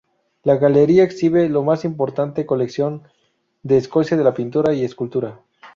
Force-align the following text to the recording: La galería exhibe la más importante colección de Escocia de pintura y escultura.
La 0.41 0.55
galería 0.55 1.03
exhibe 1.03 1.47
la 1.47 1.61
más 1.61 1.85
importante 1.85 2.47
colección 2.47 3.03
de 3.61 3.77
Escocia 3.77 4.17
de 4.17 4.31
pintura 4.31 4.73
y 4.73 4.83
escultura. 4.83 5.39